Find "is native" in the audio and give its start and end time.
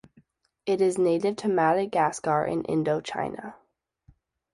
0.81-1.35